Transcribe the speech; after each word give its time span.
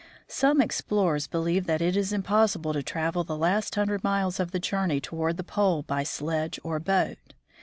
Some 0.27 0.61
explorers 0.61 1.27
believe 1.27 1.67
that 1.67 1.79
it 1.79 1.95
is 1.95 2.11
impossible 2.11 2.73
to 2.73 2.81
travel 2.81 3.23
the 3.23 3.37
last 3.37 3.75
hundred 3.75 4.03
miles 4.03 4.39
of 4.39 4.49
the 4.49 4.57
journey 4.57 4.99
toward 4.99 5.37
the 5.37 5.43
pole 5.43 5.83
by 5.83 6.01
sledge 6.01 6.59
or 6.63 6.79
boat. 6.79 7.35